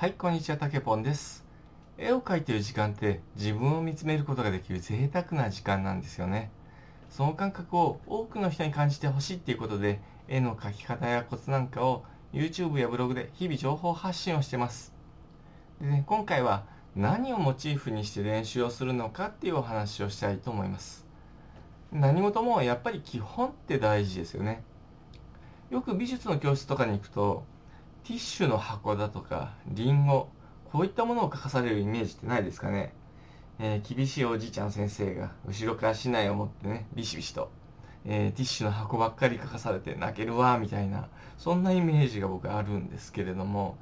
[0.00, 1.44] はい、こんにちは、たけぽんです。
[1.98, 6.50] 絵を描いている時間って自分を見つめることができる贅沢な時間なんですよね。
[7.10, 12.02] その感覚を多くの人に感じてほしいっていうことで、絵の描き方やコツなんかを
[12.32, 14.94] YouTube やブログで日々情報発信をしてます。
[15.82, 16.64] でね、今回は
[16.96, 21.04] 何をモチーフにして練習をするのかっていうお話をしたいと思います。
[21.92, 24.62] 何事もやっぱり基本って大事ですよね。
[25.68, 27.44] よく美術の教室とかに行くと、
[28.04, 30.28] ティッシュの箱だとか、リンゴ、
[30.72, 32.92] こういったものを書かされるイメージってないですかね。
[33.58, 37.50] えー厳しいおじいちゃん先生が後ろから竹刀を持ってね、ビシビシと、
[38.04, 41.08] えーティッシュの箱ばっかり書かされて泣けるわ、みたいな、
[41.38, 43.78] そんなイメージが僕あるんですけれども、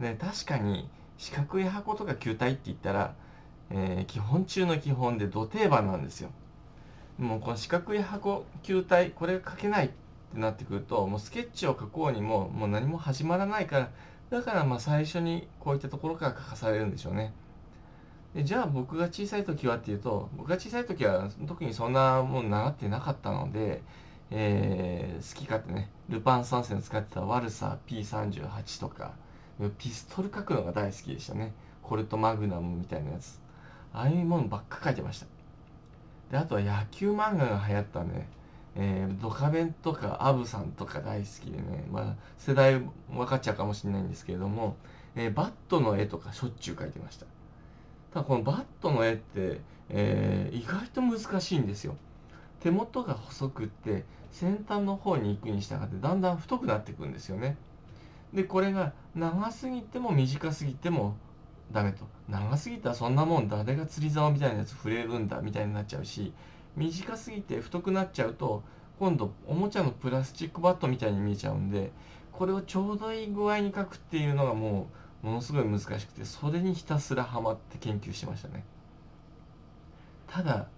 [0.00, 3.14] ね、確かに四角い箱とか球体って言ったら、
[3.70, 6.30] えー基本中の基本で土定番なんですよ。
[7.18, 9.90] もうこの四角い箱、球体、これが書けないっ
[10.34, 13.90] ってなってくると、もうスケッチを書こうにも、もう何も始まらないから、
[14.30, 17.32] だからまあ最初にこういったところから書かされるんでしょうね。
[18.34, 23.82] でじゃあ僕が小さい時はっていうと、僕が小さい時は特にそんなもん習ってなかったので、
[24.30, 29.12] えー好き勝手ね、ルパン三世の使ってたワルサー P38 とか、
[29.78, 31.52] ピストル書くのが大好きでしたね。
[31.82, 33.40] コルトマグナムみたいなやつ。
[33.92, 35.26] ああいうものばっか書いてました。
[36.32, 38.28] で、あとは野球漫画が流行ったんで、ね、
[38.76, 44.76] えードカベンとかアブさんとか大好きでね、まあ、世代分かっちゃうかもしれないんですけれども、
[45.14, 47.26] えーバットの絵とかしょっちゅう描いてました。
[48.12, 51.96] ただこのバットの絵って、えー意外と難しいんですよ。
[52.60, 57.56] 手元が細くって先端の方に行くに従ってだんだん太くなっていくんですよね。
[58.32, 61.16] で、これが長すぎても短すぎても
[61.70, 62.04] ダメと。
[62.28, 66.32] 長すぎたらそんなもん誰が釣り竿みたいなやつ触れるんだみたいになっちゃうし、
[66.76, 68.62] 短すぎて太くなっちゃうと
[68.98, 71.92] 今度おもちゃのプラスチックバットみたいに見えちゃうんで
[72.32, 74.88] これをちょうどいい具合に描くっていうのがも
[75.22, 78.64] うものすごい難しくてそれにひたすらハマって研究してましたね。
[80.26, 80.68] ただ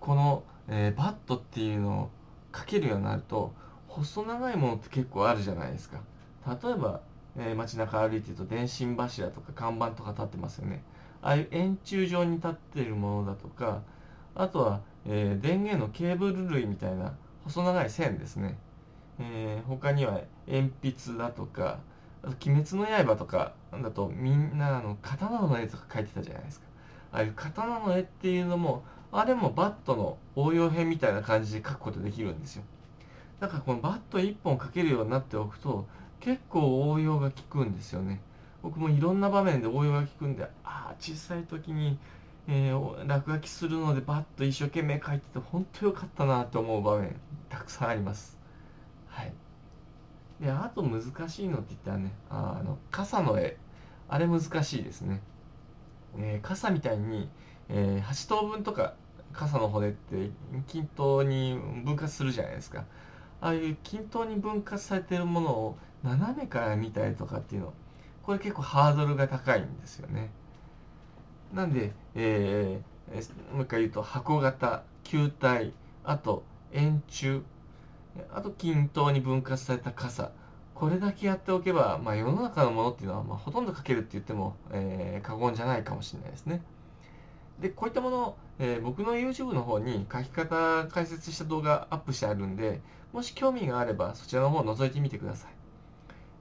[0.00, 2.10] この、えーバットっていうのを
[2.52, 3.52] 描けるようになると
[3.88, 6.00] 細長いものって結構あるじゃないですか。
[6.46, 7.00] 例えば、
[7.36, 10.82] えー街中歩いてると電信柱とか看板とか立ってますよね。
[11.22, 13.82] ああいう円柱状に立っているものだとか
[14.34, 17.14] あとは、えー電源のケーブル類みたいな
[17.44, 18.58] 細長い線ですね。
[19.18, 21.78] えー他には鉛筆だとか、
[22.22, 26.66] あと鬼滅の刃とかだとみんなあの刀の絵とか描いてたじゃないですか。
[27.12, 32.62] ああいう刀の絵っていうのも、あれもバットの応用編みたいな感じで描くことできるんですよ。
[33.40, 35.86] だからこのバット1本描けるようになっておくと
[36.20, 38.20] 結構応用が効くんですよね。
[38.62, 41.98] 僕もいろんな場面で応用が効くんで、ああ、小さい時に
[42.48, 47.18] えー落書きするのでバッと一生懸命書いてて本当よかったなって思う場面
[47.48, 48.38] たくさんあります。
[49.08, 49.34] はい。
[50.40, 53.56] であと難しいのって言ったらねああの傘の絵。
[54.08, 55.20] あれ難しいですね、
[56.18, 57.28] えー傘みたいに、
[57.68, 58.94] えー8等分とか
[59.32, 60.30] 傘の骨って
[60.68, 62.84] 均等に分割するじゃないですか。
[63.40, 67.74] ああいう均等に分割されてるものを斜めから見たりとかっていうの
[68.22, 70.30] これ結構ハードルが高いんですよね。
[71.52, 75.72] なんで、えーえーもう一回言うと箱型球体
[76.04, 77.40] あと円柱
[78.32, 80.30] あと均等に分割された傘。
[80.74, 86.62] これだけやっておけば、まあ、世の中のものっていうのは、まあ、ほとんど書けるって言っても、えー過言じゃないかもしれないですね。
[87.60, 92.80] でこういったものを、えー僕の YouTube の方に書き方解説した動画アップしてあるんで
[93.12, 95.59] もし興味があればそちらの方を覗いてみてください。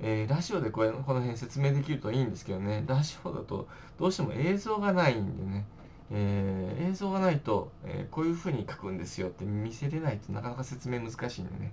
[0.00, 3.66] えーラジオでこれこの辺説明できるといいんですけどね、ラジオだと
[3.98, 5.66] どうしても映像がないんでね、
[6.10, 11.72] えー映像がないと、えーこういう風に書くんですよって見せれないとなかなか説明難しいんでね、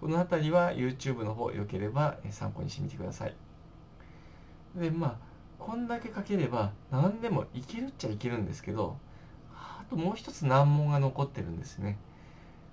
[0.00, 3.34] この辺りは YouTube の方よければ参考にしてみてください。
[4.74, 5.16] で、まあ、
[5.58, 8.96] こんだけ書ければ何でもいけるっちゃいけるんですけど、
[9.54, 11.98] あともう一つ難問が残ってるんですね。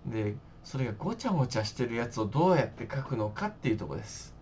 [0.05, 4.36] で、それがごちゃごちゃしてるやつをどうやって書くのかっていうとこです。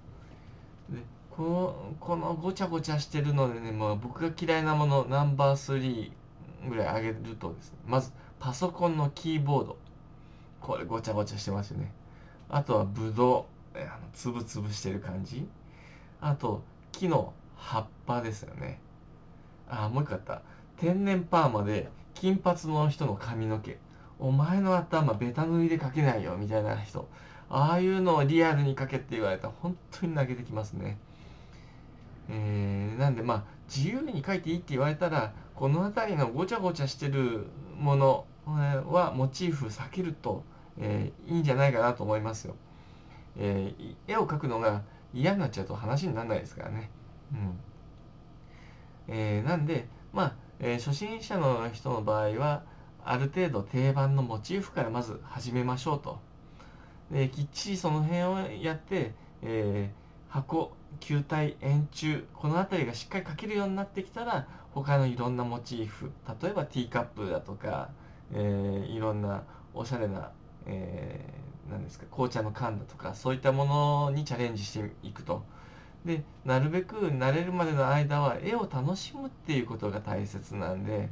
[1.36, 9.78] このこのごちゃごちゃしてるのでね、もう僕が嫌いなものナンバー3ぐらいあげるとですねまずパソコンのキーボード。
[10.62, 11.92] これごちゃごちゃしてますよね。
[12.50, 13.78] あとはブドウ。
[13.78, 15.46] あのつぶつぶしてる感じ。
[16.22, 16.64] あと
[16.94, 18.80] 木の葉っぱですよね。
[19.70, 20.42] あもう一個あった。
[20.78, 23.78] 天然パーマで金髪の人の髪の毛。
[24.20, 27.10] お前の頭ベタ塗りで描けないよみたいな人。
[27.50, 30.98] ああいうのをリアルに描けって言われたら本当に投げてきますね。
[32.30, 33.44] えーなんでまあ
[33.74, 40.44] 自由に描いていいって言われたらこの辺りのごちゃごちゃしてるものはモチーフ避けると、
[40.78, 42.56] えーいいんじゃないかなと思いますよ。
[43.38, 44.84] えー絵を描くのが
[45.14, 46.90] 嫌になっちゃうと話にならないですからね。
[47.32, 47.60] うん。
[49.08, 52.64] えー、なんで、まあ、えー、初心者の人の場合は、
[53.04, 56.20] ある程度定番のモチーフからまず始めましょうと。
[57.12, 59.14] できっちりその辺をやって、
[59.44, 66.12] えー、箱、球体、円柱、この辺りがしっかり描けるようになってきたら、他のいろんなモチーフ、
[66.42, 67.90] 例えばティーカップだとか、
[68.34, 69.44] えー、いろんな
[69.74, 70.32] おしゃれな、
[70.66, 75.44] えー、何ですか、紅茶の缶だとか、そういったものにチャレンジしていくと。
[76.06, 81.10] で、なるべく慣れるまでの間は絵を楽しむっていうことが大切なんで、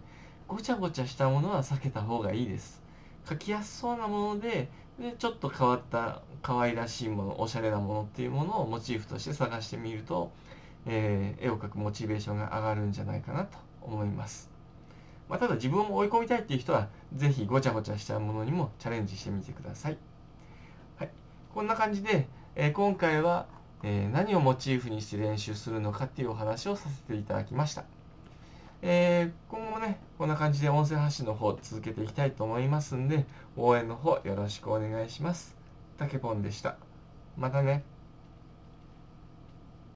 [0.48, 2.84] ごちゃごちゃしたものは避けた方がいいです。
[3.26, 4.70] 描きやすそうなもので、
[5.04, 10.32] でちょっと変わった可愛らしいもの、おしゃれなものっていうものをモチーフとして探してみると、
[10.86, 14.50] えー、絵を描くモチベーションが上がるんじゃないかなと思います。
[15.28, 19.98] まあ、ただ自分を追い込みたいっていう人は、ぜひごちゃごちゃしたものにもチャレンジしてみてください。
[20.98, 21.10] はい。
[21.54, 23.48] こんな感じで、えー、今回は、
[23.84, 27.84] えー、何をモチーフにして練習するのかっていうお話をさせていただきました。
[28.82, 33.26] えー、今後ね、こんな感じで音声発信の方続けていきたいと思いますんで、
[33.58, 35.56] 応援の方よろしくお願いします。
[35.98, 36.78] たけぽんでした。
[37.38, 37.93] またね。